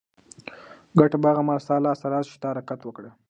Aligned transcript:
ګټه 0.99 1.17
به 1.21 1.27
هغه 1.31 1.41
مهال 1.47 1.59
ستا 1.65 1.75
لاس 1.85 1.97
ته 2.01 2.07
راشي 2.11 2.29
چې 2.33 2.37
ته 2.41 2.47
حرکت 2.51 2.79
وکړې. 2.83 3.11